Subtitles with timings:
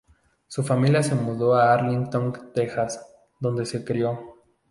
[0.47, 3.05] Su familia se mudó a Arlington, Texas,
[3.39, 4.41] donde se crio.